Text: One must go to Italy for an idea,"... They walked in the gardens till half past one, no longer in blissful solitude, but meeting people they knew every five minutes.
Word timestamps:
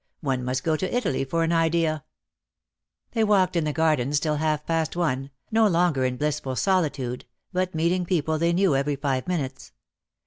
One 0.21 0.43
must 0.43 0.63
go 0.63 0.75
to 0.77 0.91
Italy 0.97 1.23
for 1.23 1.43
an 1.43 1.51
idea,"... 1.51 2.03
They 3.11 3.23
walked 3.23 3.55
in 3.55 3.65
the 3.65 3.71
gardens 3.71 4.19
till 4.19 4.37
half 4.37 4.65
past 4.65 4.95
one, 4.95 5.29
no 5.51 5.67
longer 5.67 6.05
in 6.05 6.17
blissful 6.17 6.55
solitude, 6.55 7.25
but 7.53 7.75
meeting 7.75 8.05
people 8.07 8.39
they 8.39 8.51
knew 8.51 8.75
every 8.75 8.95
five 8.95 9.27
minutes. 9.27 9.73